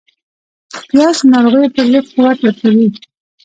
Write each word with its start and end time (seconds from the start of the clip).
پیاز 0.89 1.17
د 1.23 1.29
ناروغیو 1.33 1.73
پر 1.75 1.85
ضد 1.91 2.05
قوت 2.15 2.37
ورکوي 2.45 2.87